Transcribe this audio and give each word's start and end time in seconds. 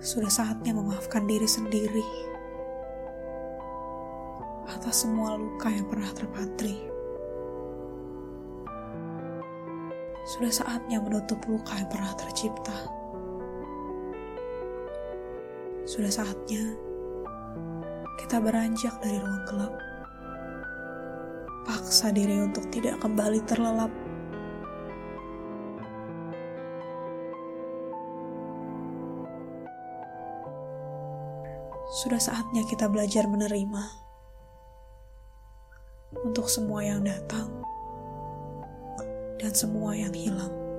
Sudah 0.00 0.32
saatnya 0.32 0.72
memaafkan 0.72 1.28
diri 1.28 1.44
sendiri 1.44 2.30
atas 4.64 5.04
semua 5.04 5.36
luka 5.36 5.68
yang 5.68 5.84
pernah 5.92 6.08
terpatri. 6.16 6.88
Sudah 10.24 10.48
saatnya 10.48 11.04
menutup 11.04 11.36
luka 11.44 11.76
yang 11.76 11.92
pernah 11.92 12.16
tercipta. 12.16 12.72
Sudah 15.84 16.08
saatnya 16.08 16.64
kita 18.24 18.40
beranjak 18.40 18.96
dari 19.04 19.20
ruang 19.20 19.44
gelap. 19.52 19.74
Paksa 21.68 22.08
diri 22.08 22.40
untuk 22.40 22.64
tidak 22.72 23.04
kembali 23.04 23.44
terlelap. 23.44 23.92
Sudah 31.90 32.22
saatnya 32.22 32.62
kita 32.70 32.86
belajar 32.86 33.26
menerima 33.26 33.82
untuk 36.22 36.46
semua 36.46 36.86
yang 36.86 37.02
datang 37.02 37.50
dan 39.42 39.50
semua 39.50 39.98
yang 39.98 40.14
hilang. 40.14 40.69